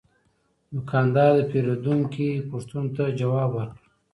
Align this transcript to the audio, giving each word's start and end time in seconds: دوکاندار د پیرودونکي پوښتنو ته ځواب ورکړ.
دوکاندار 0.73 1.31
د 1.37 1.41
پیرودونکي 1.51 2.29
پوښتنو 2.49 2.87
ته 2.95 3.03
ځواب 3.19 3.49
ورکړ. 3.53 3.83